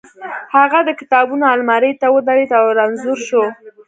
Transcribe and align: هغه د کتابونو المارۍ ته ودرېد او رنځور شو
هغه 0.55 0.79
د 0.87 0.89
کتابونو 0.99 1.43
المارۍ 1.55 1.93
ته 2.01 2.07
ودرېد 2.15 2.51
او 2.59 2.65
رنځور 2.79 3.17
شو 3.27 3.43